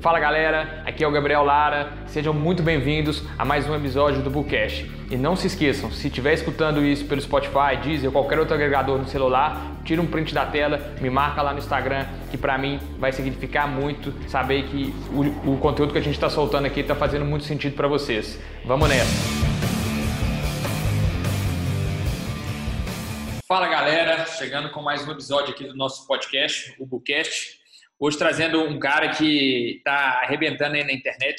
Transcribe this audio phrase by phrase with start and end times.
[0.00, 4.30] Fala galera, aqui é o Gabriel Lara, sejam muito bem-vindos a mais um episódio do
[4.30, 4.90] Bookcast.
[5.10, 8.96] E não se esqueçam, se estiver escutando isso pelo Spotify, Deezer ou qualquer outro agregador
[8.96, 12.80] no celular, tira um print da tela, me marca lá no Instagram, que para mim
[12.98, 16.94] vai significar muito saber que o, o conteúdo que a gente está soltando aqui está
[16.94, 18.40] fazendo muito sentido para vocês.
[18.64, 19.50] Vamos nessa!
[23.46, 27.59] Fala galera, chegando com mais um episódio aqui do nosso podcast, o Bookcast.
[28.02, 31.36] Hoje trazendo um cara que está arrebentando aí na internet.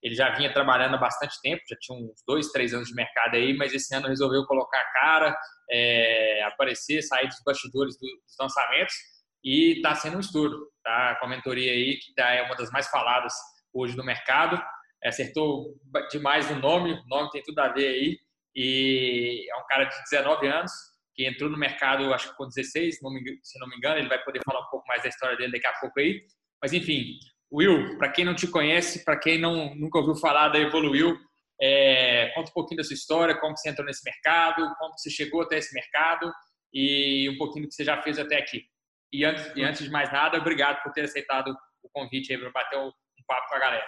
[0.00, 3.34] Ele já vinha trabalhando há bastante tempo, já tinha uns dois, três anos de mercado
[3.34, 5.36] aí, mas esse ano resolveu colocar a cara,
[5.68, 8.94] é, aparecer, sair dos bastidores do, dos lançamentos
[9.42, 10.56] e está sendo um estudo.
[10.84, 11.16] Tá?
[11.16, 13.34] Com a mentoria aí, que tá, é uma das mais faladas
[13.72, 14.62] hoje no mercado.
[15.04, 15.74] Acertou
[16.12, 18.18] demais o nome, o nome tem tudo a ver aí.
[18.54, 20.70] E é um cara de 19 anos,
[21.14, 24.40] que entrou no mercado, acho que com 16, se não me engano, ele vai poder
[24.44, 26.22] falar um pouco mais da história dele daqui a pouco aí.
[26.60, 27.18] Mas enfim,
[27.52, 31.16] Will, para quem não te conhece, para quem não nunca ouviu falar da Evoluiu,
[31.60, 35.42] é, conta um pouquinho da sua história, como você entrou nesse mercado, como você chegou
[35.42, 36.32] até esse mercado
[36.72, 38.64] e um pouquinho do que você já fez até aqui.
[39.12, 42.50] E antes, e antes de mais nada, obrigado por ter aceitado o convite aí para
[42.50, 42.90] bater um,
[43.26, 43.86] papo com a galera.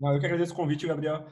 [0.00, 1.26] Eu que agradeço o convite, Gabriel.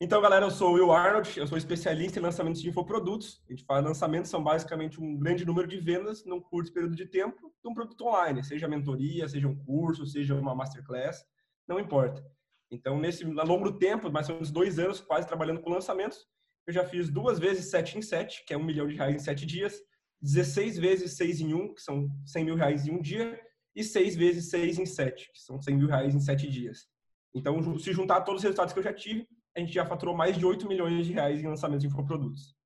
[0.00, 3.42] Então, galera, eu sou o Will Arnold, eu sou especialista em lançamentos de infoprodutos.
[3.48, 7.04] A gente faz lançamentos, são basicamente um grande número de vendas num curto período de
[7.04, 11.24] tempo de um produto online, seja mentoria, seja um curso, seja uma masterclass,
[11.66, 12.24] não importa.
[12.70, 16.28] Então, nesse longo tempo, mais ou menos dois anos, quase trabalhando com lançamentos,
[16.64, 19.18] eu já fiz duas vezes 7 em 7, que é um milhão de reais em
[19.18, 19.82] sete dias,
[20.22, 23.40] 16 vezes 6 em 1, que são 100 mil reais em um dia,
[23.74, 26.86] e 6 vezes 6 em 7, que são 100 mil reais em sete dias.
[27.34, 29.26] Então, se juntar todos os resultados que eu já tive,
[29.58, 32.56] a gente já faturou mais de 8 milhões de reais em lançamentos de infoprodutos.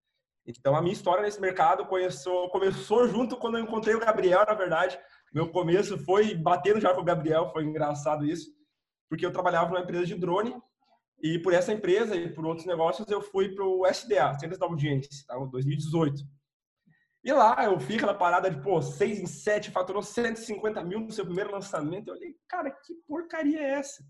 [0.46, 4.54] Então, a minha história nesse mercado começou, começou junto quando eu encontrei o Gabriel, na
[4.54, 4.98] verdade.
[5.32, 8.50] Meu começo foi batendo já com o Gabriel, foi engraçado isso,
[9.08, 10.54] porque eu trabalhava numa empresa de drone
[11.22, 14.66] e por essa empresa e por outros negócios eu fui para o SDA, Centros da
[14.66, 15.36] Audiência, tá?
[15.38, 16.22] 2018.
[17.24, 21.12] E lá eu fiz aquela parada de, pô, 6 em 7, faturou 150 mil no
[21.12, 22.08] seu primeiro lançamento.
[22.08, 24.02] Eu olhei, cara, que porcaria é essa?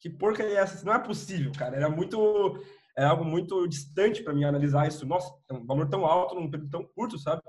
[0.00, 0.84] Que porcaria é essa?
[0.84, 1.76] Não é possível, cara.
[1.76, 2.62] Era muito.
[2.96, 5.06] É algo muito distante para mim analisar isso.
[5.06, 7.42] Nossa, é um valor tão alto num período tão curto, sabe?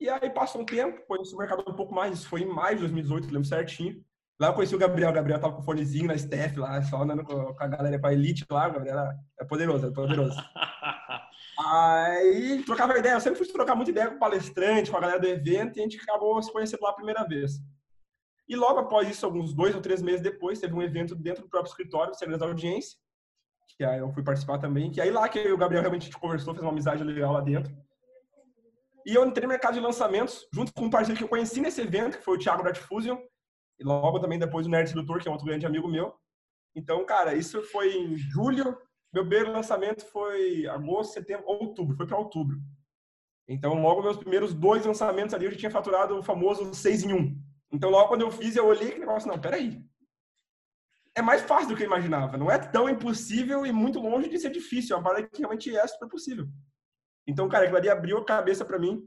[0.00, 2.14] E aí passou um tempo, conheci o mercado um pouco mais.
[2.14, 4.02] Isso foi em maio de 2018, lembro certinho.
[4.40, 5.10] Lá eu conheci o Gabriel.
[5.10, 8.06] O Gabriel tava com o fonezinho na staff lá, só andando com a galera, com
[8.06, 8.68] a elite lá.
[8.68, 10.34] O Gabriel é poderoso, é poderoso.
[11.66, 13.14] aí trocava ideia.
[13.14, 15.80] Eu sempre fui trocar muita ideia com o palestrante, com a galera do evento, e
[15.80, 17.60] a gente acabou se conhecendo lá a primeira vez.
[18.50, 21.48] E logo após isso, alguns dois ou três meses depois, teve um evento dentro do
[21.48, 22.98] próprio escritório, Segredos da Audiência,
[23.76, 26.64] que aí eu fui participar também, que aí lá que o Gabriel realmente conversou, fez
[26.64, 27.72] uma amizade legal lá dentro.
[29.06, 31.80] E eu entrei no mercado de lançamentos, junto com um parceiro que eu conheci nesse
[31.80, 35.30] evento, que foi o Thiago da e logo também depois o Nerd Sedutor, que é
[35.30, 36.12] outro grande amigo meu.
[36.74, 38.76] Então, cara, isso foi em julho,
[39.14, 42.58] meu primeiro lançamento foi agosto, setembro, outubro, foi para outubro.
[43.46, 47.12] Então, logo meus primeiros dois lançamentos ali, eu já tinha faturado o famoso 6 em
[47.12, 47.49] 1.
[47.72, 49.82] Então, logo quando eu fiz, eu olhei que negócio, não, peraí.
[51.14, 52.36] É mais fácil do que eu imaginava.
[52.36, 54.94] Não é tão impossível e muito longe de ser difícil.
[54.94, 56.48] É uma parada que realmente é super possível.
[57.26, 59.06] Então, cara, aquilo ali abriu a cabeça para mim.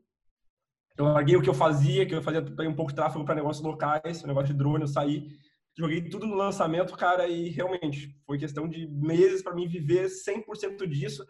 [0.98, 3.66] Eu larguei o que eu fazia, que eu fazia um pouco de tráfego para negócios
[3.66, 5.28] locais, negócio de drone, eu saí,
[5.76, 10.88] joguei tudo no lançamento, cara, e realmente foi questão de meses para mim viver 100%
[10.88, 11.26] disso.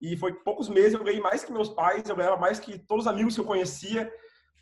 [0.00, 3.04] E foi poucos meses, eu ganhei mais que meus pais, eu ganhava mais que todos
[3.04, 4.10] os amigos que eu conhecia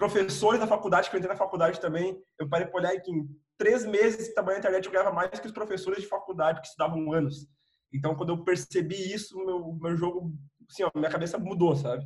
[0.00, 3.28] professores da faculdade, que eu entrei na faculdade também, eu parei para olhar que em
[3.58, 7.12] três meses trabalhando na internet eu ganhava mais que os professores de faculdade que estudavam
[7.12, 7.46] anos.
[7.92, 10.32] Então, quando eu percebi isso, meu, meu jogo,
[10.70, 12.02] assim, ó, minha cabeça mudou, sabe?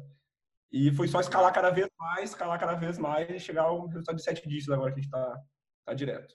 [0.73, 4.17] E foi só escalar cada vez mais, escalar cada vez mais e chegar ao resultado
[4.17, 5.43] de sete dígitos agora que a gente está
[5.87, 6.35] tá direto.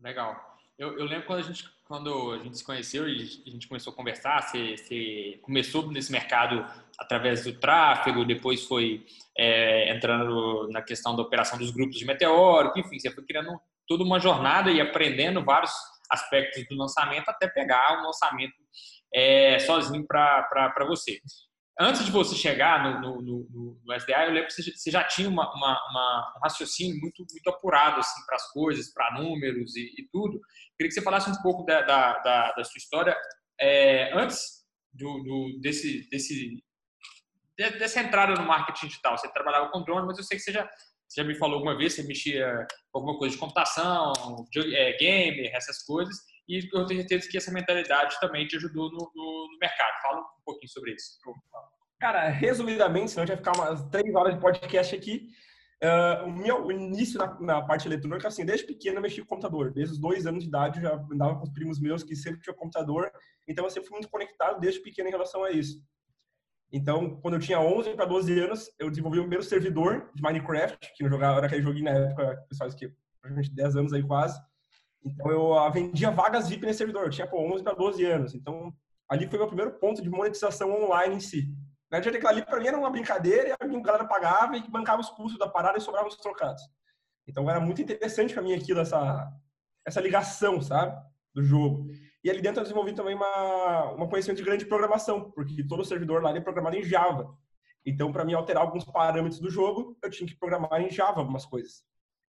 [0.00, 0.51] Legal.
[0.82, 3.92] Eu, eu, lembro quando a, gente, quando a gente se conheceu e a gente começou
[3.92, 6.66] a conversar, você, você começou nesse mercado
[6.98, 9.06] através do tráfego, depois foi
[9.38, 13.56] é, entrando na questão da operação dos grupos de meteoro, enfim, você foi criando
[13.86, 15.72] toda uma jornada e aprendendo vários
[16.10, 18.56] aspectos do lançamento até pegar um lançamento
[19.14, 21.20] é, sozinho para você
[21.80, 25.28] antes de você chegar no, no, no, no, SDA, eu lembro que você já tinha
[25.28, 29.94] uma, uma, uma, um raciocínio muito, muito apurado assim, para as coisas, para números e,
[29.98, 30.40] e, tudo.
[30.76, 33.16] Queria que você falasse um pouco da, da, da, da sua história
[33.60, 36.62] é, antes do, do, desse, desse,
[37.56, 39.16] dessa entrada no marketing digital.
[39.16, 40.68] Você trabalhava com drone, mas eu sei que você já,
[41.08, 44.12] você já me falou alguma vez, você mexia com alguma coisa de computação,
[44.50, 46.16] de, é, gamer, essas coisas.
[46.52, 50.02] E eu tenho certeza que essa mentalidade também te ajudou no, no, no mercado.
[50.02, 51.18] Fala um pouquinho sobre isso.
[51.98, 55.30] Cara, resumidamente, senão a gente vai ficar umas três horas de podcast aqui.
[55.82, 59.72] Uh, o meu início na, na, parte eletrônica, assim, desde pequeno eu mexi com computador.
[59.72, 62.42] Desde os dois anos de idade eu já andava com os primos meus que sempre
[62.42, 63.10] tinham computador.
[63.48, 65.82] Então eu sempre fui muito conectado desde pequeno em relação a isso.
[66.70, 70.92] Então, quando eu tinha 11 para 12 anos, eu desenvolvi o primeiro servidor de Minecraft,
[70.94, 74.38] que eu jogava, era aquele joguinho na época, pessoal, que praticamente 10 anos aí quase.
[75.04, 77.04] Então, eu uh, vendia vagas VIP nesse servidor.
[77.04, 78.34] Eu tinha, pô, 11 para 12 anos.
[78.34, 78.72] Então,
[79.08, 81.48] ali foi o meu primeiro ponto de monetização online em si.
[81.90, 85.02] Na verdade, aquilo ali para mim era uma brincadeira e a galera pagava e bancava
[85.02, 86.62] os custos da parada e sobrava os trocados.
[87.26, 89.30] Então era muito interessante para mim aquilo, essa,
[89.86, 90.98] essa ligação, sabe?
[91.34, 91.86] Do jogo.
[92.24, 96.22] E ali dentro eu desenvolvi também uma, uma conhecimento de grande programação, porque todo servidor
[96.22, 97.36] lá é programado em Java.
[97.84, 101.44] Então, para mim alterar alguns parâmetros do jogo, eu tinha que programar em Java algumas
[101.44, 101.82] coisas.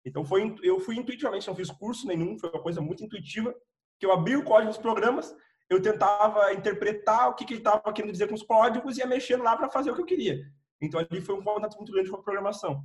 [0.05, 3.53] Então, foi, eu fui intuitivamente, não fiz curso nenhum, foi uma coisa muito intuitiva,
[3.99, 5.35] que eu abri o código dos programas,
[5.69, 9.07] eu tentava interpretar o que, que ele estava querendo dizer com os códigos e ia
[9.07, 10.43] mexendo lá para fazer o que eu queria.
[10.81, 12.83] Então ali foi um contato muito grande com a programação.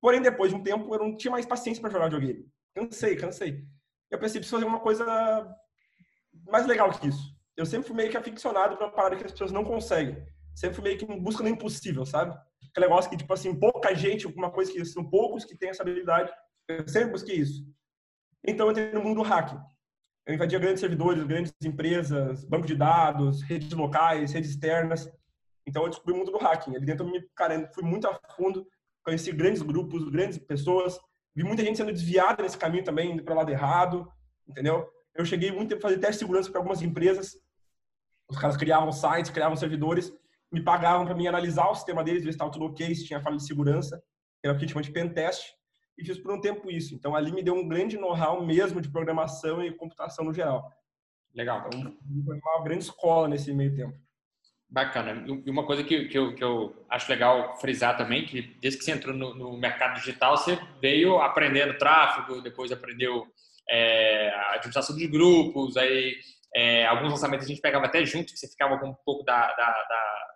[0.00, 2.46] Porém, depois de um tempo, eu não tinha mais paciência para jogar videogame.
[2.74, 3.64] Cansei, cansei.
[4.10, 5.06] Eu pensei, preciso fazer uma coisa
[6.46, 7.34] mais legal que isso.
[7.56, 10.22] Eu sempre fui meio que aficionado para uma parada que as pessoas não conseguem.
[10.54, 12.38] Sempre fui meio que em busca do impossível, sabe?
[12.78, 15.82] Aquele negócio que, tipo assim, pouca gente, alguma coisa que são poucos que têm essa
[15.82, 16.30] habilidade.
[16.68, 17.66] Eu sempre busquei isso.
[18.46, 19.58] Então, eu entrei no mundo do hacking.
[20.24, 25.10] Eu invadia grandes servidores, grandes empresas, banco de dados, redes locais, redes externas.
[25.66, 26.76] Então eu descobri o mundo do hacking.
[26.76, 28.66] Ali dentro eu me, cara, fui muito a fundo,
[29.02, 31.00] conheci grandes grupos, grandes pessoas,
[31.34, 34.06] vi muita gente sendo desviada nesse caminho também, indo para o lado errado,
[34.46, 34.86] entendeu?
[35.14, 37.40] Eu cheguei muito a fazer teste de segurança para algumas empresas.
[38.30, 40.12] Os caras criavam sites, criavam servidores,
[40.52, 43.20] me pagavam para mim analisar o sistema deles, ver se estava tudo ok, se tinha
[43.20, 44.02] falha de segurança.
[44.42, 45.52] Era o que chama de pen test
[45.96, 46.94] e fiz por um tempo isso.
[46.94, 50.72] Então, ali me deu um grande know-how mesmo de programação e computação no geral.
[51.34, 51.68] Legal.
[51.72, 53.98] Então, foi uma grande escola nesse meio tempo.
[54.70, 55.24] Bacana.
[55.26, 58.84] E uma coisa que, que, eu, que eu acho legal frisar também, que desde que
[58.84, 63.26] você entrou no, no mercado digital, você veio aprendendo tráfego, depois aprendeu
[63.68, 66.16] é, a administração de grupos, aí
[66.54, 69.46] é, alguns lançamentos a gente pegava até junto, que você ficava com um pouco da,
[69.54, 70.27] da, da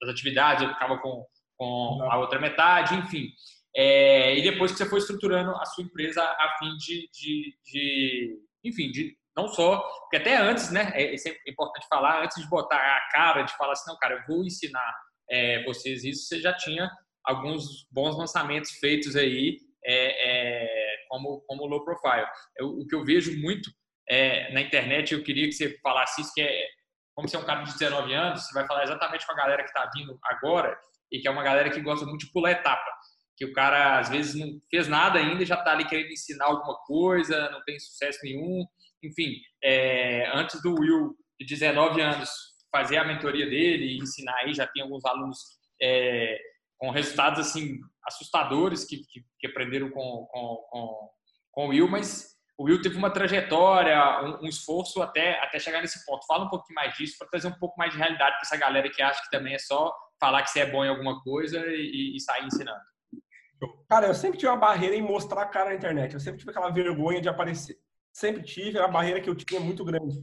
[0.00, 1.24] das atividades, eu ficava com,
[1.56, 3.28] com a outra metade, enfim.
[3.76, 8.38] É, e depois que você foi estruturando a sua empresa a fim de, de, de,
[8.64, 12.48] enfim, de não só, porque até antes, né, é, é sempre importante falar, antes de
[12.48, 14.94] botar a cara, de falar assim, não, cara, eu vou ensinar
[15.28, 16.90] é, vocês isso, você já tinha
[17.22, 22.26] alguns bons lançamentos feitos aí, é, é como, como low profile.
[22.56, 23.70] Eu, o que eu vejo muito
[24.08, 26.66] é, na internet, eu queria que você falasse isso, que é,
[27.16, 29.64] como você é um cara de 19 anos, você vai falar exatamente com a galera
[29.64, 30.78] que está vindo agora,
[31.10, 32.90] e que é uma galera que gosta muito de pular etapa
[33.36, 36.46] que o cara às vezes não fez nada ainda e já está ali querendo ensinar
[36.46, 38.64] alguma coisa, não tem sucesso nenhum.
[39.02, 42.30] Enfim, é, antes do Will, de 19 anos,
[42.72, 45.38] fazer a mentoria dele e ensinar aí, já tem alguns alunos
[45.80, 46.38] é,
[46.78, 51.10] com resultados assim assustadores que, que, que aprenderam com, com, com,
[51.50, 55.82] com o Will, mas o Will teve uma trajetória, um, um, esforço até, até chegar
[55.82, 56.26] nesse ponto.
[56.26, 58.88] Fala um pouquinho mais disso para trazer um pouco mais de realidade para essa galera
[58.88, 62.16] que acha que também é só falar que você é bom em alguma coisa e,
[62.16, 62.80] e sair ensinando.
[63.88, 66.14] Cara, eu sempre tive uma barreira em mostrar a cara na internet.
[66.14, 67.76] Eu sempre tive aquela vergonha de aparecer.
[68.12, 70.16] Sempre tive, era uma barreira que eu tinha muito grande.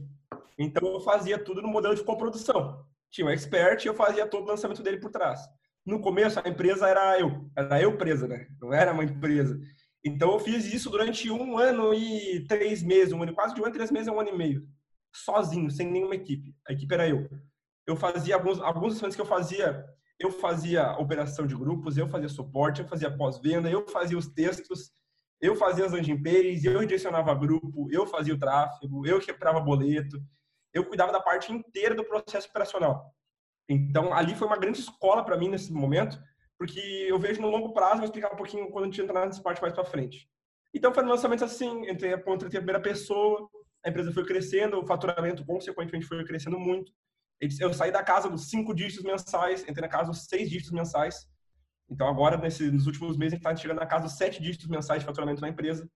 [0.58, 2.84] Então eu fazia tudo no modelo de coprodução.
[3.10, 5.40] Tinha um expert e eu fazia todo o lançamento dele por trás.
[5.86, 7.48] No começo, a empresa era eu.
[7.56, 8.48] Era eu presa, né?
[8.60, 9.60] Não era uma empresa.
[10.04, 13.64] Então eu fiz isso durante um ano e três meses, um ano, quase de um
[13.64, 14.68] ano, três meses, um ano e meio.
[15.14, 16.54] Sozinho, sem nenhuma equipe.
[16.68, 17.28] A equipe era eu.
[17.86, 19.84] Eu fazia alguns, alguns que eu fazia
[20.18, 24.92] eu fazia operação de grupos, eu fazia suporte, eu fazia pós-venda, eu fazia os textos,
[25.40, 30.22] eu fazia as pages, eu direcionava grupo, eu fazia o tráfego, eu quebrava boleto,
[30.72, 33.12] eu cuidava da parte inteira do processo operacional.
[33.68, 36.18] Então, ali foi uma grande escola para mim nesse momento,
[36.58, 39.42] porque eu vejo no longo prazo, vou explicar um pouquinho quando a gente entrar nessa
[39.42, 40.28] parte mais para frente.
[40.72, 43.48] Então, foi um lançamento assim, entrei, contratei a primeira pessoa,
[43.84, 46.92] a empresa foi crescendo, o faturamento consequentemente foi crescendo muito.
[47.60, 51.26] Eu saí da casa dos cinco dígitos mensais, entrei na casa dos seis dígitos mensais.
[51.90, 54.66] Então, agora, nesse, nos últimos meses, a gente está chegando na casa dos sete dígitos
[54.68, 55.88] mensais de faturamento na empresa.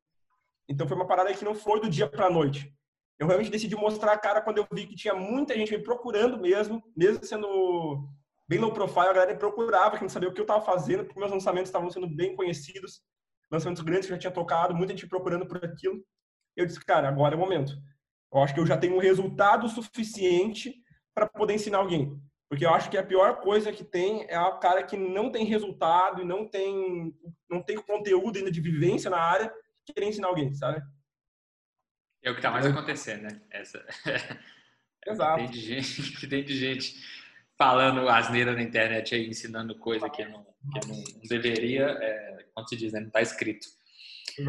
[0.68, 2.72] Então, foi uma parada que não foi do dia para a noite.
[3.18, 6.38] Eu realmente decidi mostrar a cara quando eu vi que tinha muita gente me procurando
[6.38, 8.08] mesmo, mesmo sendo
[8.48, 11.30] bem low profile, a galera procurava, querendo saber o que eu estava fazendo, porque meus
[11.30, 13.02] lançamentos estavam sendo bem conhecidos,
[13.50, 16.02] lançamentos grandes que eu já tinha tocado, muita gente procurando por aquilo.
[16.56, 17.72] Eu disse, cara, agora é o momento.
[18.32, 20.74] Eu acho que eu já tenho um resultado suficiente
[21.14, 22.20] para poder ensinar alguém.
[22.48, 25.44] Porque eu acho que a pior coisa que tem é a cara que não tem
[25.44, 27.14] resultado e não tem,
[27.48, 29.52] não tem conteúdo ainda de vivência na área
[29.92, 30.82] querer ensinar alguém, sabe?
[32.22, 33.40] É o que está mais acontecendo, né?
[33.50, 33.84] Essa...
[35.06, 35.36] Exato.
[35.36, 36.94] tem de gente, tem de gente.
[37.58, 42.76] Falando asneira na internet aí, ensinando coisa que não, que não deveria, é, como se
[42.76, 43.00] diz, né?
[43.00, 43.66] não está escrito.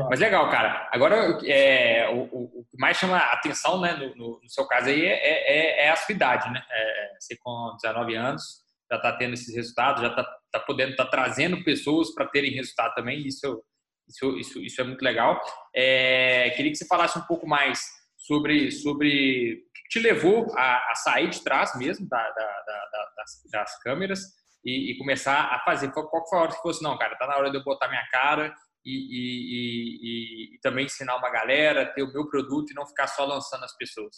[0.09, 0.87] Mas legal, cara.
[0.91, 4.89] Agora, é, o, o, que mais chama a atenção, né, no, no, no seu caso
[4.89, 6.63] aí, é, é, é, a sua idade, né?
[6.69, 8.43] É, você com 19 anos
[8.91, 12.93] já está tendo esses resultados, já está tá podendo, tá trazendo pessoas para terem resultado
[12.93, 13.25] também.
[13.25, 13.63] Isso,
[14.07, 15.39] isso, isso, isso é muito legal.
[15.75, 17.81] É, queria que você falasse um pouco mais
[18.17, 22.88] sobre, sobre o que te levou a, a sair de trás mesmo da, da, da,
[23.29, 24.19] das, das, câmeras
[24.63, 25.91] e, e, começar a fazer.
[25.91, 27.87] Qual, qual foi a hora que fosse, não, cara, tá na hora de eu botar
[27.87, 28.53] minha cara
[28.85, 33.25] e, e, e, também ensinar uma galera, ter o meu produto e não ficar só
[33.25, 34.15] lançando as pessoas?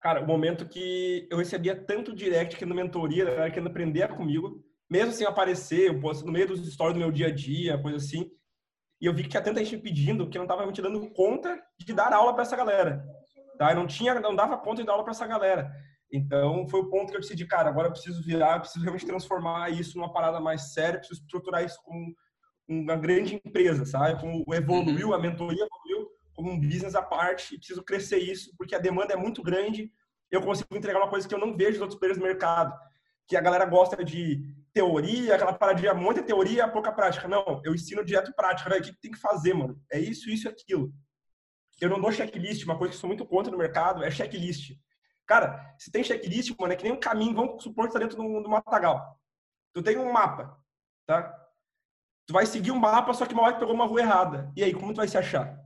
[0.00, 4.62] Cara, o momento que eu recebia tanto direct que no mentoria, era querendo aprender comigo,
[4.90, 7.96] mesmo sem aparecer, eu posto no meio dos stories do meu dia a dia, coisa
[7.96, 8.30] assim.
[9.00, 11.58] E eu vi que tinha tanta gente pedindo que eu não estava me dando conta
[11.78, 13.02] de dar aula para essa galera.
[13.58, 13.70] Tá?
[13.70, 15.70] Eu não tinha, não dava conta de dar aula para essa galera.
[16.14, 19.04] Então foi o ponto que eu decidi, cara, agora eu preciso virar, eu preciso realmente
[19.04, 22.14] transformar isso numa parada mais séria, preciso estruturar isso como
[22.68, 24.20] uma grande empresa, sabe?
[24.20, 25.14] Como evoluiu, uhum.
[25.14, 29.12] a mentoria evoluiu como um business à parte, e preciso crescer isso, porque a demanda
[29.12, 29.90] é muito grande,
[30.30, 32.72] eu consigo entregar uma coisa que eu não vejo dos outros players do mercado,
[33.26, 34.40] que a galera gosta de
[34.72, 37.26] teoria, aquela paradinha, muita teoria, pouca prática.
[37.26, 38.76] Não, eu ensino direto prática, né?
[38.76, 39.80] O que tem que fazer, mano?
[39.90, 40.92] É isso, isso e aquilo.
[41.80, 44.72] Eu não dou checklist, uma coisa que sou muito contra no mercado é checklist.
[45.26, 48.16] Cara, se tem checklist, mano, é que nem um caminho, vamos supor que tá dentro
[48.16, 49.18] do, do matagal.
[49.72, 50.58] Tu tem um mapa,
[51.06, 51.34] tá?
[52.26, 54.52] Tu vai seguir um mapa, só que uma hora tu pegou uma rua errada.
[54.56, 55.58] E aí, como tu vai se achar?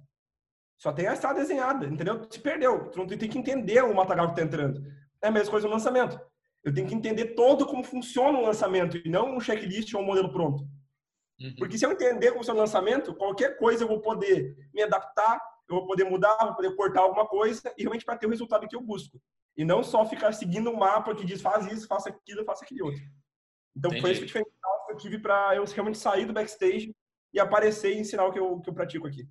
[0.78, 2.24] Só tem a estrada desenhada, entendeu?
[2.26, 2.90] Tu se perdeu.
[2.90, 4.80] Tu não tem que entender o matagal que tá entrando.
[5.22, 6.20] É a mesma coisa no lançamento.
[6.64, 10.04] Eu tenho que entender todo como funciona o lançamento e não um checklist ou um
[10.04, 10.64] modelo pronto.
[11.40, 11.54] Uhum.
[11.58, 15.40] Porque se eu entender como funciona o lançamento, qualquer coisa eu vou poder me adaptar,
[15.68, 18.66] eu vou poder mudar, vou poder cortar alguma coisa e realmente para ter o resultado
[18.66, 19.20] que eu busco.
[19.58, 22.80] E não só ficar seguindo um mapa que diz faz isso, faça aquilo, faça aquele
[22.80, 23.02] outro.
[23.76, 24.00] Então Entendi.
[24.00, 26.94] foi esse diferencial que eu tive para eu realmente sair do backstage
[27.34, 29.28] e aparecer e ensinar o que eu, que eu pratico aqui.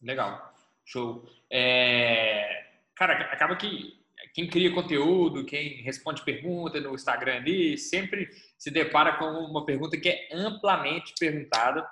[0.00, 0.54] Legal.
[0.86, 1.28] Show.
[1.50, 2.66] É...
[2.96, 9.18] Cara, acaba que quem cria conteúdo, quem responde pergunta no Instagram ali, sempre se depara
[9.18, 11.86] com uma pergunta que é amplamente perguntada.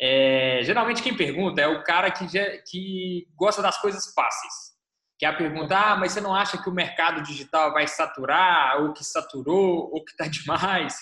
[0.00, 4.67] É, geralmente quem pergunta é o cara que, já, que gosta das coisas fáceis.
[5.18, 8.80] Que é a pergunta, ah, mas você não acha que o mercado digital vai saturar,
[8.80, 10.96] ou que saturou, ou que tá demais?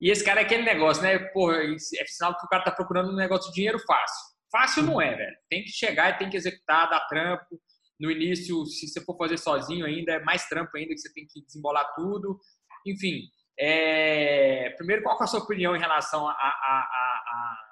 [0.00, 1.18] E esse cara é aquele negócio, né?
[1.18, 4.30] Porra, é sinal que o cara tá procurando um negócio de dinheiro fácil.
[4.50, 5.36] Fácil não é, velho.
[5.48, 7.60] Tem que chegar e tem que executar, dar trampo.
[8.00, 11.26] No início, se você for fazer sozinho ainda, é mais trampo ainda, que você tem
[11.26, 12.40] que desembolar tudo.
[12.86, 13.24] Enfim,
[13.58, 14.70] é...
[14.78, 17.69] primeiro, qual é a sua opinião em relação a, a, a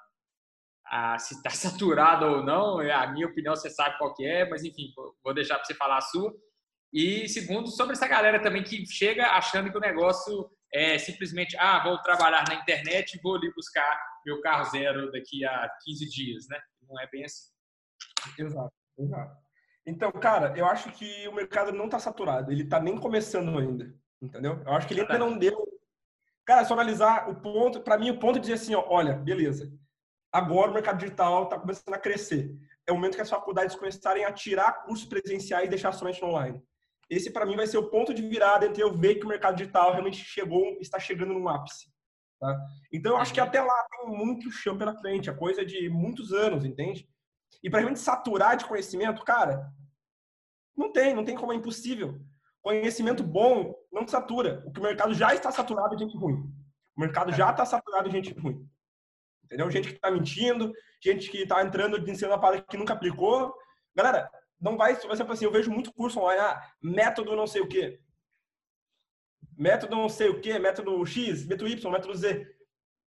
[1.19, 2.81] se está saturado ou não?
[2.81, 4.93] É, a minha opinião você sabe qual que é, mas enfim,
[5.23, 6.33] vou deixar para você falar a sua.
[6.93, 11.83] E segundo, sobre essa galera também que chega achando que o negócio é simplesmente, ah,
[11.83, 16.47] vou trabalhar na internet e vou ali buscar meu carro zero daqui a 15 dias,
[16.49, 16.59] né?
[16.89, 17.51] Não é bem assim.
[18.39, 19.37] Exato, exato.
[19.87, 22.53] Então, cara, eu acho que o mercado não está saturado.
[22.53, 24.63] Ele está nem começando ainda, entendeu?
[24.67, 25.67] Eu acho que ele ainda não deu.
[26.45, 27.81] Cara, só analisar o ponto.
[27.81, 29.73] Para mim, o ponto é dizer assim, ó, olha, beleza.
[30.33, 32.55] Agora o mercado digital está começando a crescer.
[32.87, 36.63] É o momento que as faculdades começarem a tirar cursos presenciais e deixar somente online.
[37.09, 39.57] Esse, para mim, vai ser o ponto de virada entre eu ver que o mercado
[39.57, 41.91] digital realmente chegou, está chegando no ápice.
[42.39, 42.57] Tá?
[42.93, 46.33] Então, eu acho que até lá tem muito chão pela frente, a coisa de muitos
[46.33, 47.09] anos, entende?
[47.63, 49.73] E para realmente saturar de conhecimento, cara,
[50.77, 52.21] não tem, não tem como, é impossível.
[52.63, 54.63] Conhecimento bom não satura.
[54.67, 56.37] O que o mercado já está saturado de gente ruim.
[56.97, 58.69] O mercado já está saturado de gente ruim.
[59.49, 59.71] Entendeu?
[59.71, 63.55] Gente que está mentindo, gente que está entrando ensinando uma parada que nunca aplicou.
[63.95, 67.67] Galera, não vai, ser assim, eu vejo muito curso online, ah, método não sei o
[67.67, 67.99] quê.
[69.57, 72.47] Método não sei o quê, método X, método Y, método Z.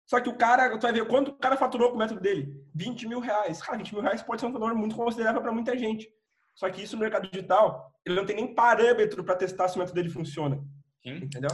[0.06, 2.66] Só que o cara, tu vai ver quanto o cara faturou com o método dele?
[2.74, 3.60] 20 mil reais.
[3.60, 6.08] Cara, 20 mil reais pode ser um valor muito considerável para muita gente.
[6.54, 9.78] Só que isso no mercado digital, ele não tem nem parâmetro para testar se o
[9.78, 10.56] método dele funciona.
[11.02, 11.16] Sim.
[11.16, 11.50] Entendeu?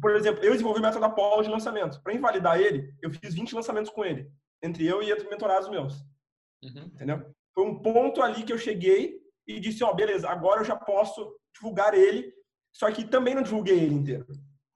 [0.00, 2.02] Por exemplo, eu desenvolvi o método Apollo de lançamento.
[2.02, 4.30] Para invalidar ele, eu fiz 20 lançamentos com ele.
[4.62, 5.94] Entre eu e outros mentorados meus.
[6.62, 6.90] Uhum.
[6.94, 7.34] Entendeu?
[7.54, 10.76] Foi um ponto ali que eu cheguei e disse, ó, oh, beleza, agora eu já
[10.76, 12.32] posso divulgar ele.
[12.74, 14.26] Só que também não divulguei ele inteiro.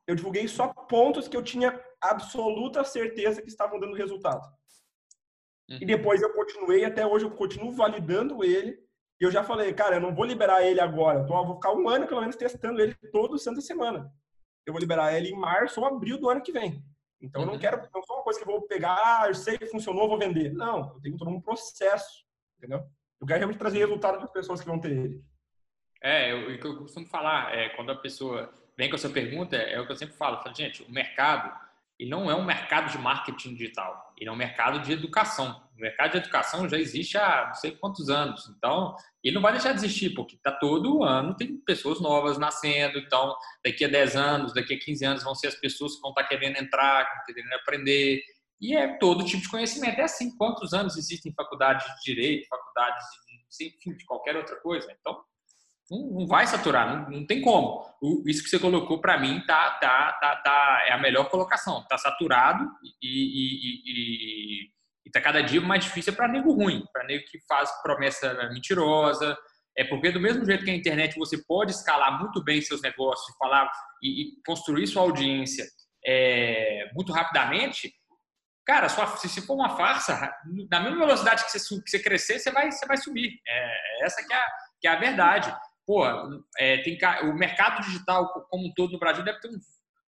[0.06, 4.46] Eu divulguei só pontos que eu tinha absoluta certeza que estavam dando resultado.
[5.70, 5.78] Uhum.
[5.80, 8.78] E depois eu continuei, até hoje eu continuo validando ele.
[9.18, 11.20] E eu já falei, cara, eu não vou liberar ele agora.
[11.20, 14.12] Então, eu vou ficar um ano, pelo menos, testando ele todo santa semana.
[14.66, 16.84] Eu vou liberar ele em março ou abril do ano que vem.
[17.20, 17.46] Então, uhum.
[17.46, 17.60] eu não uhum.
[17.60, 20.18] quero, não sou uma coisa que eu vou pegar, ah, eu sei que funcionou, vou
[20.18, 20.52] vender.
[20.52, 22.24] Não, eu tenho todo um processo,
[22.58, 22.84] entendeu?
[23.20, 25.24] Eu quero realmente trazer resultado para as pessoas que vão ter ele.
[26.02, 29.80] É, o que eu costumo falar é quando a pessoa vem com essa pergunta, é
[29.80, 30.36] o que eu sempre falo.
[30.36, 31.65] Eu falo gente, o mercado
[31.98, 35.62] ele não é um mercado de marketing digital, ele é um mercado de educação.
[35.76, 39.52] O mercado de educação já existe há não sei quantos anos, então ele não vai
[39.52, 43.34] deixar de existir, porque está todo ano tem pessoas novas nascendo, então
[43.64, 46.22] daqui a 10 anos, daqui a 15 anos vão ser as pessoas que vão estar
[46.22, 48.22] tá querendo entrar, estão querendo aprender,
[48.60, 50.00] e é todo tipo de conhecimento.
[50.00, 54.90] É assim, quantos anos existem faculdades de direito, faculdades de, enfim, de qualquer outra coisa.
[54.98, 55.22] Então,
[55.90, 57.84] não, vai saturar, não, não tem como.
[58.02, 61.84] O, isso que você colocou para mim tá, tá, tá, tá, é a melhor colocação.
[61.88, 62.64] Tá saturado
[63.02, 64.70] e, e, e,
[65.06, 69.36] e tá cada dia mais difícil para nego ruim, para nego que faz promessa mentirosa.
[69.78, 73.36] É porque do mesmo jeito que a internet você pode escalar muito bem seus negócios,
[73.38, 73.70] falar
[74.02, 75.64] e, e construir sua audiência
[76.04, 77.92] é, muito rapidamente,
[78.64, 80.32] cara, sua, se for uma farsa,
[80.70, 83.38] na mesma velocidade que você, que você crescer, você vai, você vai subir.
[83.46, 84.44] É, essa que é,
[84.80, 85.54] que é a verdade
[85.86, 86.04] pô,
[86.58, 89.64] é, tem, o mercado digital como um todo no Brasil deve ter uns,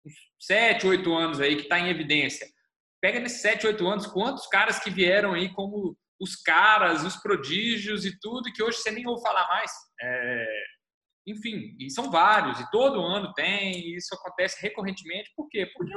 [0.05, 2.47] uns 7, 8 anos aí que está em evidência.
[2.99, 8.05] Pega nesses 7, 8 anos, quantos caras que vieram aí como os caras, os prodígios
[8.05, 9.71] e tudo, que hoje você nem ouve falar mais.
[10.01, 10.47] É,
[11.27, 15.69] enfim, e são vários, e todo ano tem, e isso acontece recorrentemente, por quê?
[15.75, 15.93] Porque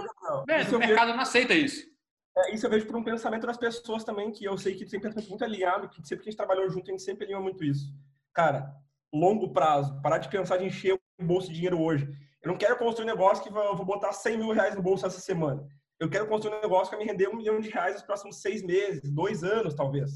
[0.77, 1.89] o mercado vejo, não aceita isso.
[2.37, 5.01] É, isso eu vejo por um pensamento das pessoas também, que eu sei que tem
[5.01, 7.65] pensamento muito alinhado, que sempre que a gente trabalhou junto, a gente sempre alinhou muito
[7.65, 7.87] isso.
[8.35, 8.75] Cara,
[9.13, 12.09] longo prazo, parar de pensar de encher o bolso de dinheiro hoje.
[12.43, 15.07] Eu não quero construir um negócio que eu vou botar 100 mil reais no bolso
[15.07, 15.67] essa semana.
[15.99, 18.41] Eu quero construir um negócio que vai me render um milhão de reais nos próximos
[18.41, 20.13] seis meses, dois anos, talvez.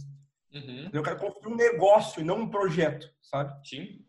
[0.53, 0.89] Uhum.
[0.93, 3.53] Eu quero construir um negócio e não um projeto, sabe?
[3.69, 4.07] Sim.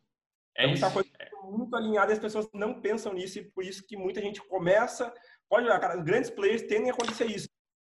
[0.58, 1.10] É, é uma coisa
[1.44, 5.14] muito alinhada e as pessoas não pensam nisso e por isso que muita gente começa.
[5.50, 7.50] Pode olhar, cara, grandes players tendem a acontecer isso.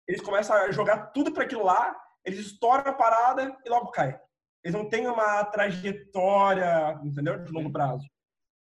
[0.07, 4.19] Eles começam a jogar tudo para aquilo lá, eles estouram a parada e logo cai
[4.67, 7.41] eles não têm uma trajetória, entendeu?
[7.41, 8.05] De longo prazo.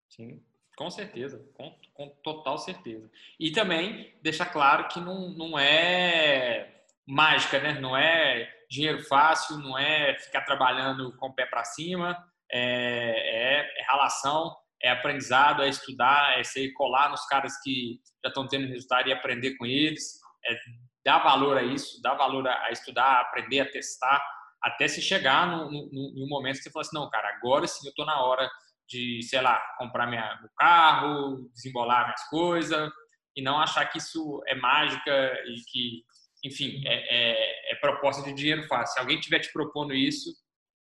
[0.09, 0.43] Sim,
[0.77, 3.09] com certeza, com, com total certeza.
[3.39, 7.79] E também deixar claro que não, não é mágica, né?
[7.79, 12.19] Não é dinheiro fácil, não é ficar trabalhando com o pé para cima,
[12.51, 18.29] é, é, é relação, é aprendizado, é estudar, é ser colar nos caras que já
[18.29, 20.59] estão tendo resultado e aprender com eles, é
[21.05, 24.21] dar valor a isso, dar valor a, a estudar, a aprender, a testar,
[24.63, 27.87] até se chegar no, no, no, momento que você fala assim, não, cara, agora sim
[27.87, 28.49] eu estou na hora
[28.89, 32.91] de, sei lá, comprar minha, meu carro, desembolar minhas coisas,
[33.37, 36.05] e não achar que isso é mágica e que,
[36.45, 38.95] enfim, é, é, é proposta de dinheiro fácil.
[38.95, 40.31] Se alguém estiver te propondo isso,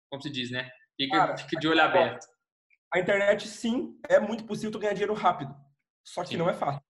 [0.10, 0.70] como se diz, né?
[1.00, 2.28] Fica, cara, fica de olho aberto.
[2.94, 5.56] A internet, sim, é muito possível tu ganhar dinheiro rápido.
[6.06, 6.38] Só que sim.
[6.38, 6.84] não é fácil.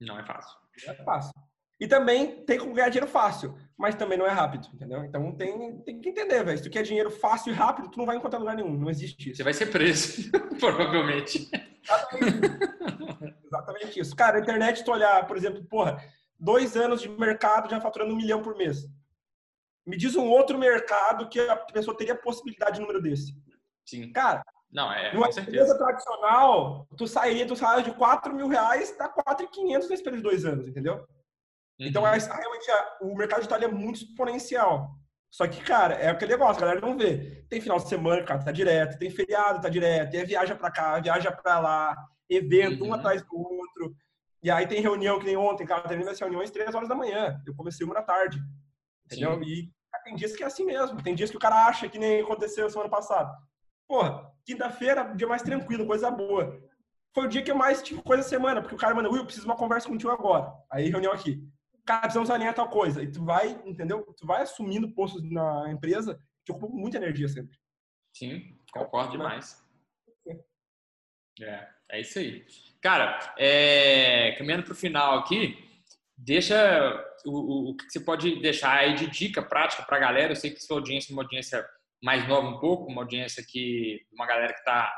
[0.00, 0.58] Não é fácil.
[0.86, 1.32] Não é fácil.
[1.78, 5.04] E também tem como ganhar dinheiro fácil, mas também não é rápido, entendeu?
[5.04, 6.56] Então tem, tem que entender, velho.
[6.56, 8.78] Se tu quer dinheiro fácil e rápido, tu não vai encontrar lugar nenhum.
[8.78, 9.38] Não existe isso.
[9.38, 11.50] Você vai ser preso, provavelmente.
[11.82, 13.44] Exatamente.
[13.44, 14.14] Exatamente isso.
[14.14, 16.00] Cara, a internet, tu olhar, por exemplo, porra,
[16.38, 18.86] dois anos de mercado já faturando um milhão por mês.
[19.84, 23.34] Me diz um outro mercado que a pessoa teria possibilidade de número desse.
[23.84, 24.12] Sim.
[24.12, 29.08] Cara, não, é, numa empresa tradicional, tu sairia do salário de 4 mil reais, dá
[29.08, 31.04] 4,500 nesse período de dois anos, entendeu?
[31.86, 32.14] Então, uhum.
[32.14, 34.90] Então, realmente, o mercado digital é muito exponencial.
[35.30, 37.44] Só que, cara, é aquele negócio, a galera não vê.
[37.48, 41.00] Tem final de semana, cara, tá direto, tem feriado, tá direto, é viaja pra cá,
[41.00, 41.96] viaja pra lá,
[42.28, 42.90] evento, uhum.
[42.90, 43.96] um atrás do outro.
[44.42, 47.40] E aí tem reunião que nem ontem, cara, termina as reuniões três horas da manhã.
[47.46, 48.38] Eu comecei uma da tarde.
[49.06, 49.34] Entendeu?
[49.34, 49.44] Sim.
[49.44, 51.02] E cara, tem dias que é assim mesmo.
[51.02, 53.32] Tem dias que o cara acha que nem aconteceu semana passada.
[53.88, 56.60] Porra, quinta-feira, dia mais tranquilo, coisa boa.
[57.14, 59.46] Foi o dia que eu mais tive coisa semana, porque o cara manda, Will, preciso
[59.46, 60.52] de uma conversa contigo agora.
[60.70, 61.42] Aí, reunião aqui
[61.84, 63.02] cara, precisamos alinhar tal coisa.
[63.02, 64.02] E tu vai, entendeu?
[64.16, 67.56] Tu vai assumindo postos na empresa que ocupam muita energia sempre.
[68.14, 69.62] Sim, concordo demais.
[71.40, 72.44] É, é isso aí.
[72.80, 75.56] Cara, é, caminhando para o final aqui,
[76.16, 76.54] deixa
[77.24, 80.32] o, o, o, que você pode deixar aí de dica prática para a galera.
[80.32, 81.66] Eu sei que sua audiência é uma audiência
[82.02, 84.92] mais nova um pouco, uma audiência que uma galera que está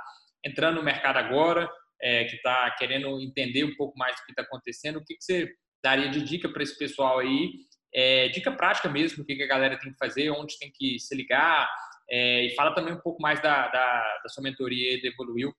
[0.44, 1.70] entrando no mercado agora,
[2.00, 4.96] é, que está querendo entender um pouco mais do que está acontecendo.
[4.96, 7.52] O que, que você daria de dica para esse pessoal aí?
[7.94, 11.14] É, dica prática mesmo, o que a galera tem que fazer, onde tem que se
[11.14, 11.68] ligar,
[12.10, 15.54] é, e fala também um pouco mais da, da, da sua mentoria de Evoluiu.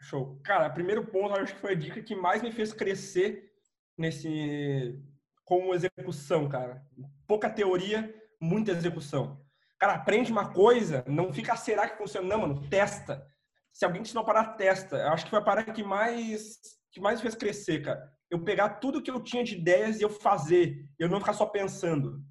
[0.00, 0.40] Show.
[0.44, 3.52] Cara, primeiro ponto, acho que foi a dica que mais me fez crescer
[3.96, 4.98] nesse
[5.44, 6.82] como execução, cara.
[7.26, 9.44] Pouca teoria, muita execução.
[9.78, 12.26] Cara, aprende uma coisa, não fica, será que funciona?
[12.26, 13.26] Não, mano, testa.
[13.72, 14.96] Se alguém te a parar, testa.
[14.96, 16.58] Eu acho que foi a parada que mais,
[16.92, 20.10] que mais fez crescer, cara eu pegar tudo que eu tinha de ideias e eu
[20.10, 22.22] fazer, eu não ficar só pensando.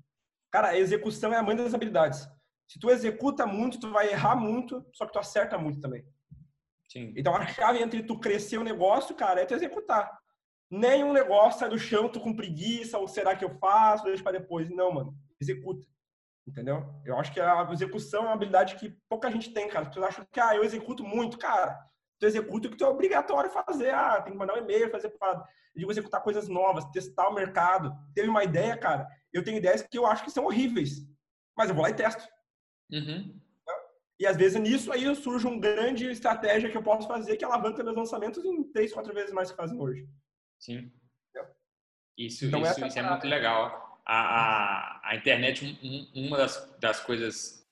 [0.51, 2.27] Cara, a execução é a mãe das habilidades.
[2.67, 6.05] Se tu executa muito, tu vai errar muito, só que tu acerta muito também.
[6.89, 7.13] Sim.
[7.17, 10.17] Então a chave entre tu crescer o negócio, cara, é tu executar.
[10.69, 14.37] Nenhum negócio sai do chão, tu com preguiça, ou será que eu faço, deixa para
[14.39, 14.69] depois.
[14.69, 15.85] Não, mano, executa.
[16.45, 16.85] Entendeu?
[17.05, 19.89] Eu acho que a execução é uma habilidade que pouca gente tem, cara.
[19.89, 21.77] Tu acha que, ah, eu executo muito, cara.
[22.19, 23.93] Tu executa o que tu é obrigatório fazer.
[23.93, 25.47] Ah, tem que mandar um e-mail, fazer parada.
[25.75, 27.95] Eu digo executar coisas novas, testar o mercado.
[28.15, 29.07] Teve uma ideia, cara.
[29.31, 31.07] Eu tenho ideias que eu acho que são horríveis,
[31.55, 32.27] mas eu vou lá e testo.
[32.91, 33.39] Uhum.
[34.19, 37.83] E às vezes nisso aí surge uma grande estratégia que eu posso fazer que alavanca
[37.83, 40.07] meus lançamentos em três, quatro vezes mais que fazem hoje.
[40.59, 40.91] Sim.
[42.17, 44.01] Isso, então, isso, isso é muito legal.
[44.03, 47.66] A, a, a internet, um, uma das, das coisas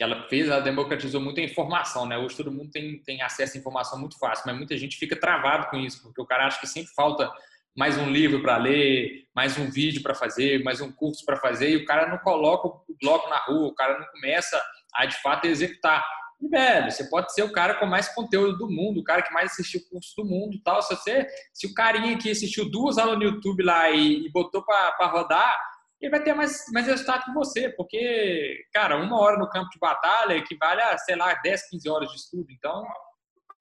[0.00, 2.16] que ela fez, ela democratizou muito a informação, né?
[2.16, 5.66] Hoje todo mundo tem, tem acesso à informação muito fácil, mas muita gente fica travado
[5.66, 7.30] com isso, porque o cara acha que sempre falta
[7.76, 11.68] mais um livro para ler, mais um vídeo para fazer, mais um curso para fazer,
[11.68, 14.58] e o cara não coloca o bloco na rua, o cara não começa
[14.94, 16.02] a de fato executar.
[16.40, 19.34] E, velho, você pode ser o cara com mais conteúdo do mundo, o cara que
[19.34, 20.80] mais assistiu curso do mundo tal.
[20.80, 24.64] Se você, se o carinha que assistiu duas aulas no YouTube lá e, e botou
[24.64, 25.60] para rodar,
[26.00, 29.78] ele vai ter mais, mais resultado que você, porque, cara, uma hora no campo de
[29.78, 32.46] batalha equivale a, sei lá, 10, 15 horas de estudo.
[32.50, 32.82] Então,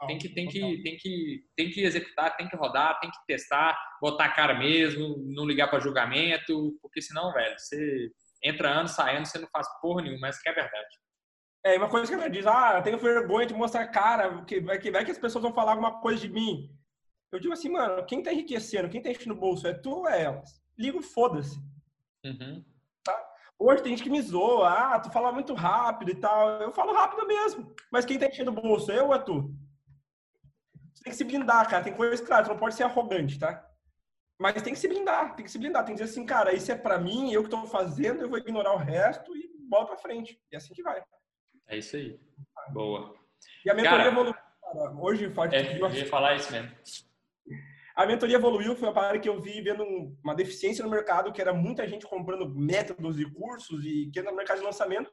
[0.07, 3.77] tem que, tem que, tem que, tem que executar, tem que rodar, tem que testar,
[4.01, 8.09] botar a cara mesmo, não ligar para julgamento, porque senão, velho, você
[8.41, 10.97] entra ano, sai ano, você não faz porra nenhuma, mas que é verdade.
[11.65, 14.79] É, uma coisa que ela diz, ah, eu tenho vergonha de mostrar cara, que vai
[14.79, 16.73] que, vai que as pessoas vão falar alguma coisa de mim.
[17.33, 20.07] Eu digo assim, mano, quem tá enriquecendo, quem tá enchendo o bolso é tu ou
[20.07, 20.49] é elas?
[20.77, 21.59] Ligo, foda-se.
[22.25, 22.63] Uhum.
[23.03, 23.33] Tá?
[23.57, 26.61] Hoje tem gente que me zoa, ah, tu fala muito rápido e tal.
[26.61, 27.73] Eu falo rápido mesmo.
[27.91, 29.53] Mas quem tá enchendo o bolso, eu ou é tu?
[30.93, 31.83] Você tem que se blindar, cara.
[31.83, 33.65] Tem coisas, claro, tu não pode ser arrogante, tá?
[34.37, 35.85] Mas tem que se blindar, tem que se blindar.
[35.85, 38.37] Tem que dizer assim, cara, isso é pra mim, eu que tô fazendo, eu vou
[38.37, 40.41] ignorar o resto e bola pra frente.
[40.51, 41.03] E é assim que vai.
[41.67, 42.19] É isso aí.
[42.69, 43.13] Boa.
[43.65, 44.33] E a mentoria cara, evoluiu.
[44.33, 44.91] Cara.
[44.97, 46.71] Hoje, pode é, eu ia falar isso mesmo.
[47.99, 49.83] A mentoria evoluiu, foi uma parada que eu vi vendo
[50.23, 54.33] uma deficiência no mercado, que era muita gente comprando métodos e cursos e que no
[54.33, 55.11] mercado de lançamento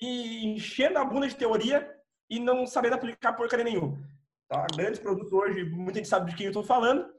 [0.00, 1.92] e enchendo a bunda de teoria
[2.30, 3.98] e não sabendo aplicar porcaria nenhuma.
[4.48, 4.68] Tá?
[4.76, 7.12] Grandes produtos hoje, muita gente sabe de quem eu estou falando.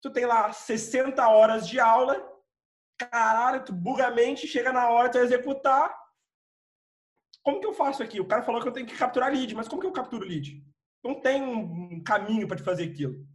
[0.00, 2.24] Tu tem lá 60 horas de aula,
[2.96, 5.92] caralho, tu buga a mente, chega na hora de executar,
[7.42, 8.20] como que eu faço aqui?
[8.20, 10.64] O cara falou que eu tenho que capturar lead, mas como que eu capturo lead?
[11.02, 13.26] Não tem um caminho para te fazer aquilo.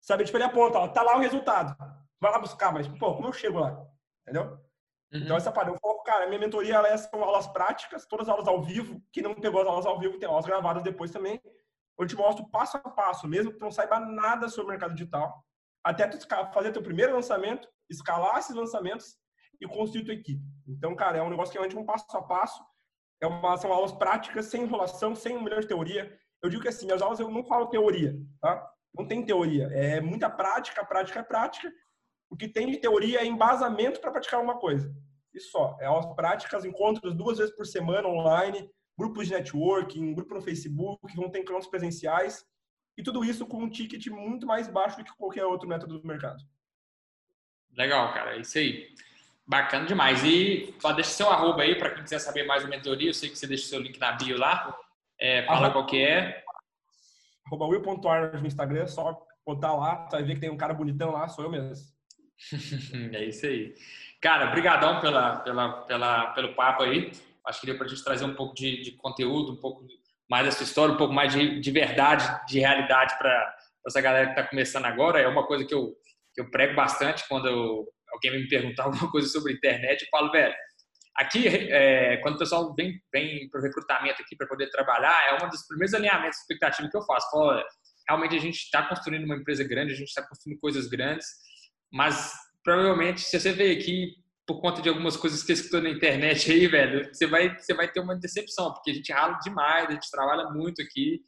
[0.00, 0.24] Sabe?
[0.24, 1.76] Tipo, ele aponta, ó, tá lá o resultado.
[2.20, 3.86] Vai lá buscar, mas, pô, como eu chego lá?
[4.22, 4.58] Entendeu?
[5.12, 5.20] Uhum.
[5.20, 8.32] Então, essa parada, eu falo, cara, minha mentoria, ela é, são aulas práticas, todas as
[8.32, 9.02] aulas ao vivo.
[9.12, 11.40] Quem não pegou as aulas ao vivo, tem aulas gravadas depois também.
[11.98, 14.94] Eu te mostro passo a passo, mesmo que tu não saiba nada sobre o mercado
[14.94, 15.44] digital,
[15.82, 16.18] até tu
[16.52, 19.16] fazer teu primeiro lançamento, escalar esses lançamentos
[19.60, 20.42] e construir tua equipe.
[20.66, 22.62] Então, cara, é um negócio que é um passo a passo
[23.20, 26.16] é uma, são aulas práticas, sem enrolação, sem um milhão de teoria.
[26.42, 28.70] Eu digo que assim, as aulas eu não falo teoria, tá?
[28.94, 29.68] Não tem teoria.
[29.72, 31.72] É muita prática, prática, prática.
[32.30, 34.94] O que tem de teoria é embasamento para praticar uma coisa.
[35.32, 35.76] Isso só.
[35.80, 41.14] É aulas práticas, encontros duas vezes por semana online, grupos de networking, grupo no Facebook,
[41.14, 42.44] vão ter encontros presenciais.
[42.96, 46.06] E tudo isso com um ticket muito mais baixo do que qualquer outro método do
[46.06, 46.42] mercado.
[47.76, 48.36] Legal, cara.
[48.36, 48.92] É isso aí.
[49.46, 50.24] Bacana demais.
[50.24, 53.10] E deixa seu arroba aí para quem quiser saber mais da mentoria.
[53.10, 54.76] Eu sei que você deixa seu link na bio lá.
[55.18, 56.44] É, fala arroba, qual que é.
[57.48, 61.10] Arroba will.arnold no Instagram, só botar lá, você vai ver que tem um cara bonitão
[61.10, 61.74] lá, sou eu mesmo.
[63.14, 63.74] é isso aí.
[64.20, 67.10] Cara, brigadão pela, pela, pela, pelo papo aí.
[67.46, 69.86] Acho que deu para a gente trazer um pouco de, de, conteúdo, um pouco
[70.28, 73.56] mais da sua história, um pouco mais de, de verdade, de realidade para
[73.86, 75.18] essa galera que está começando agora.
[75.18, 75.96] É uma coisa que eu,
[76.34, 80.30] que eu prego bastante quando eu alguém me perguntar alguma coisa sobre internet, eu falo,
[80.30, 80.54] velho,
[81.18, 85.44] aqui, é, quando o pessoal vem, vem para o recrutamento aqui para poder trabalhar, é
[85.44, 87.28] um dos primeiros alinhamentos de expectativa que eu faço.
[87.30, 87.62] Falo,
[88.08, 91.26] realmente a gente está construindo uma empresa grande, a gente está construindo coisas grandes,
[91.92, 94.14] mas provavelmente, se você veio aqui
[94.46, 97.90] por conta de algumas coisas que escutou na internet aí, velho, você vai, você vai
[97.90, 101.20] ter uma decepção, porque a gente rala demais, a gente trabalha muito aqui,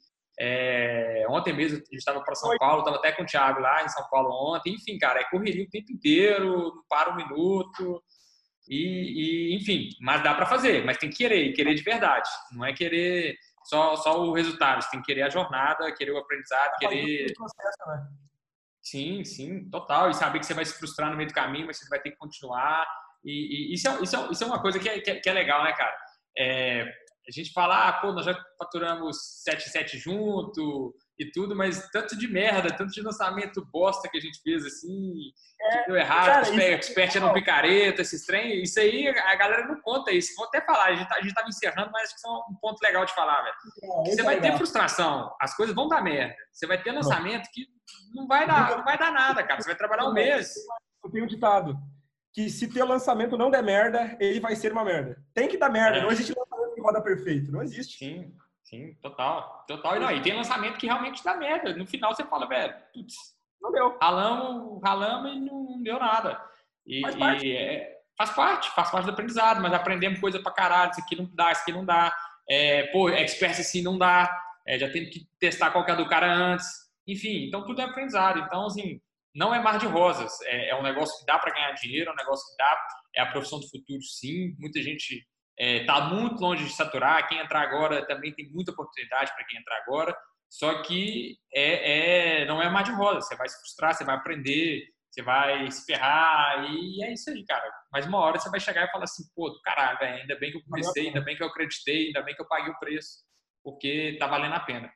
[0.42, 3.85] é, ontem mesmo a gente estava para São Paulo, estava até com o Thiago lá
[3.85, 4.74] em São Paulo ontem.
[4.74, 8.03] Enfim, cara, é correria o tempo inteiro, não para um minuto.
[8.70, 12.30] E, e enfim, mas dá para fazer, mas tem que querer, querer de verdade.
[12.52, 16.18] Não é querer só, só o resultado, você tem que querer a jornada, querer o
[16.18, 17.26] aprendizado, querer.
[17.26, 18.09] Né?
[18.80, 20.09] Sim, sim, total.
[20.09, 22.12] E saber que você vai se frustrar no meio do caminho, mas você vai ter
[22.12, 22.87] que continuar.
[23.24, 25.28] E, e isso, é, isso, é, isso é uma coisa que é, que é, que
[25.28, 25.96] é legal, né, cara?
[26.38, 32.16] É, A gente fala, ah, pô, nós já faturamos 7 junto e tudo, mas tanto
[32.16, 35.14] de merda, tanto de lançamento bosta que a gente fez assim,
[35.61, 39.66] é, deu errado, cara, expert, expert é no picareta, esses trem, isso aí a galera
[39.66, 40.35] não conta isso.
[40.35, 42.30] Vou até falar, a gente, tá, a gente tava encerrando, mas acho que isso é
[42.30, 43.54] um ponto legal de falar, velho.
[44.06, 46.35] É, você vai é ter frustração, as coisas vão dar merda.
[46.50, 47.66] Você vai ter lançamento que
[48.14, 49.61] não vai dar, não vai dar nada, cara.
[49.61, 50.54] Você vai trabalhar um mês.
[51.04, 51.76] Eu tenho um ditado
[52.33, 55.22] que se ter lançamento não der merda, ele vai ser uma merda.
[55.35, 56.02] Tem que dar merda, é.
[56.02, 57.98] não existe lançamento que roda perfeito, não existe.
[57.98, 58.35] Sim.
[58.70, 59.64] Sim, total.
[59.66, 59.96] Total.
[59.96, 61.74] E, não, e tem lançamento que realmente dá merda.
[61.74, 63.16] No final você fala, velho, putz,
[63.61, 63.98] não deu.
[64.00, 66.40] Ralamos, ralamos e não deu nada.
[66.87, 67.46] E, faz parte.
[67.48, 71.16] E, é, faz parte, faz parte do aprendizado, mas aprendemos coisa pra caralho, isso aqui
[71.16, 72.16] não dá, isso aqui não dá.
[72.48, 74.30] É, pô, expert assim não dá.
[74.64, 76.68] É, já tem que testar qualquer do cara antes.
[77.09, 78.38] Enfim, então tudo é aprendizado.
[78.38, 79.00] Então, assim,
[79.35, 80.40] não é mar de rosas.
[80.42, 82.87] É, é um negócio que dá para ganhar dinheiro, é um negócio que dá.
[83.16, 84.54] É a profissão do futuro, sim.
[84.61, 85.26] Muita gente
[85.61, 87.29] está é, tá muito longe de saturar.
[87.29, 90.16] Quem entrar agora também tem muita oportunidade para quem entrar agora.
[90.49, 93.20] Só que é, é, não é mais de roda.
[93.20, 97.44] Você vai se frustrar, você vai aprender, você vai se ferrar e é isso aí,
[97.44, 97.70] cara.
[97.92, 100.51] Mas uma hora você vai chegar e falar assim, pô, do caralho, véio, ainda bem
[100.51, 103.18] que eu comecei, ainda bem que eu acreditei, ainda bem que eu paguei o preço,
[103.62, 104.90] porque tá valendo a pena.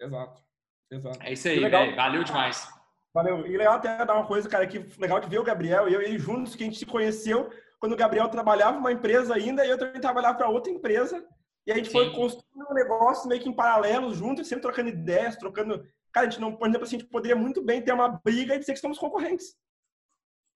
[0.00, 0.42] Exato.
[0.90, 1.18] Exato.
[1.22, 1.96] É isso aí, velho.
[1.96, 2.68] Valeu demais.
[3.14, 3.46] Valeu.
[3.46, 6.02] E legal até dar uma coisa, cara, que legal de ver o Gabriel e eu,
[6.02, 9.70] ele juntos, que a gente se conheceu quando o Gabriel trabalhava uma empresa ainda e
[9.70, 11.26] eu também trabalhava para outra empresa.
[11.66, 11.92] E a gente Sim.
[11.92, 15.84] foi construindo um negócio meio que em paralelo, juntos, sempre trocando ideias, trocando.
[16.12, 18.54] Cara, a gente não, por exemplo, assim, a gente poderia muito bem ter uma briga
[18.54, 19.54] e dizer que somos concorrentes.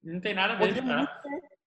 [0.02, 0.82] Não tem nada a ver.
[0.82, 1.06] Né?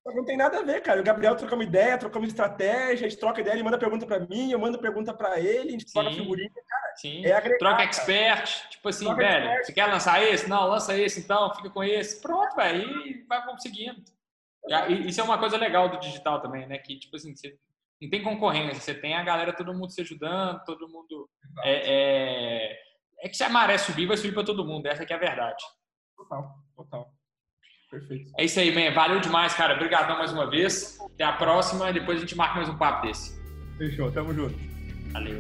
[0.06, 1.00] Não tem nada a ver, cara.
[1.00, 4.20] O Gabriel troca uma ideia, trocamos estratégia, a gente troca ideia, ele manda pergunta para
[4.20, 6.96] mim, eu mando pergunta para ele, a gente troca figurinha, cara.
[6.96, 7.26] Sim.
[7.26, 8.70] É agregar, troca expert, cara.
[8.70, 9.65] tipo assim, troca velho, expert.
[9.65, 10.50] você quer lançar esse?
[10.50, 12.22] Não, lança esse então, fica com esse.
[12.22, 14.04] Pronto, velho, e vai conseguindo.
[15.08, 16.78] Isso é uma coisa legal do digital também, né?
[16.78, 17.56] Que, tipo assim, você
[18.01, 21.30] não tem concorrência, você tem a galera, todo mundo se ajudando, todo mundo.
[21.63, 22.80] É, é,
[23.21, 25.19] é, que se a maré subir, vai subir para todo mundo, essa que é a
[25.19, 25.63] verdade.
[26.17, 27.13] Total, total.
[27.89, 28.32] Perfeito.
[28.38, 28.93] É isso aí, man.
[28.93, 29.75] Valeu demais, cara.
[29.75, 30.99] Obrigadão mais uma vez.
[30.99, 33.39] Até a próxima e depois a gente marca mais um papo desse.
[33.78, 34.56] Fechou, tamo junto.
[35.12, 35.39] Valeu.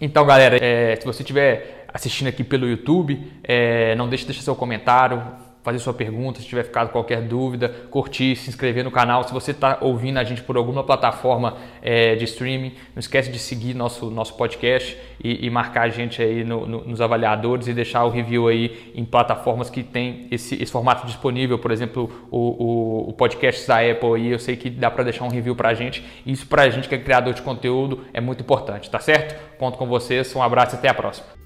[0.00, 4.42] Então, galera, é, se você estiver assistindo aqui pelo YouTube, é, não deixe de deixar
[4.42, 5.22] seu comentário,
[5.66, 9.24] fazer sua pergunta, se tiver ficado qualquer dúvida, curtir, se inscrever no canal.
[9.24, 13.38] Se você está ouvindo a gente por alguma plataforma é, de streaming, não esquece de
[13.40, 17.74] seguir nosso, nosso podcast e, e marcar a gente aí no, no, nos avaliadores e
[17.74, 22.38] deixar o review aí em plataformas que tem esse, esse formato disponível, por exemplo, o,
[22.38, 25.70] o, o podcast da Apple aí, eu sei que dá para deixar um review para
[25.70, 26.04] a gente.
[26.24, 29.34] Isso para a gente que é criador de conteúdo é muito importante, tá certo?
[29.58, 31.45] Conto com vocês, um abraço e até a próxima.